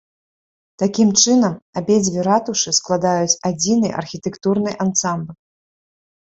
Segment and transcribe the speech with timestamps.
[0.83, 5.37] Такім чынам, абедзве ратушы складаюць адзіны архітэктурны ансамбль.